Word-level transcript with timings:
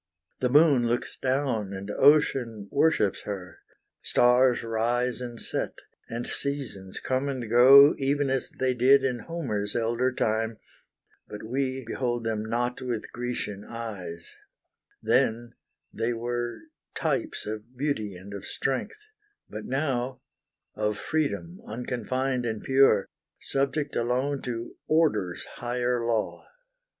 The 0.39 0.49
moon 0.49 0.87
looks 0.87 1.15
down 1.15 1.73
and 1.73 1.91
ocean 1.91 2.67
worships 2.71 3.21
her, 3.21 3.59
Stars 4.01 4.63
rise 4.63 5.21
and 5.21 5.39
set, 5.39 5.75
and 6.09 6.25
seasons 6.25 6.99
come 6.99 7.29
and 7.29 7.47
go 7.47 7.93
Even 7.99 8.31
as 8.31 8.49
they 8.49 8.73
did 8.73 9.03
in 9.03 9.19
Homer's 9.19 9.75
elder 9.75 10.11
time, 10.11 10.57
But 11.27 11.43
we 11.43 11.83
behold 11.85 12.23
them 12.23 12.43
not 12.43 12.81
with 12.81 13.11
Grecian 13.11 13.63
eyes: 13.63 14.33
Then 15.03 15.53
they 15.93 16.13
were 16.13 16.61
types 16.95 17.45
of 17.45 17.77
beauty 17.77 18.15
and 18.15 18.33
of 18.33 18.43
strength, 18.43 19.05
But 19.51 19.65
now 19.65 20.19
of 20.73 20.97
freedom, 20.97 21.59
unconfined 21.67 22.43
and 22.47 22.63
pure, 22.63 23.07
Subject 23.39 23.95
alone 23.95 24.41
to 24.45 24.75
Order's 24.87 25.45
higher 25.45 26.03
law. 26.03 26.43